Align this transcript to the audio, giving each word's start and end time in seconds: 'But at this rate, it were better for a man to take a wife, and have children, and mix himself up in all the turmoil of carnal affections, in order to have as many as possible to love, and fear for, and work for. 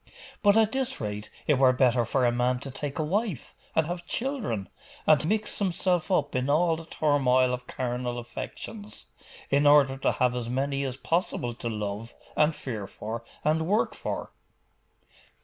'But 0.41 0.57
at 0.57 0.71
this 0.71 0.99
rate, 0.99 1.29
it 1.45 1.59
were 1.59 1.71
better 1.73 2.05
for 2.05 2.25
a 2.25 2.31
man 2.31 2.57
to 2.61 2.71
take 2.71 2.97
a 2.97 3.03
wife, 3.03 3.53
and 3.75 3.85
have 3.85 4.07
children, 4.07 4.67
and 5.05 5.27
mix 5.27 5.59
himself 5.59 6.09
up 6.09 6.33
in 6.35 6.49
all 6.49 6.75
the 6.75 6.85
turmoil 6.85 7.53
of 7.53 7.67
carnal 7.67 8.17
affections, 8.17 9.05
in 9.51 9.67
order 9.67 9.97
to 9.97 10.13
have 10.13 10.35
as 10.35 10.49
many 10.49 10.83
as 10.85 10.97
possible 10.97 11.53
to 11.53 11.69
love, 11.69 12.15
and 12.35 12.55
fear 12.55 12.87
for, 12.87 13.23
and 13.45 13.67
work 13.67 13.93
for. 13.93 14.31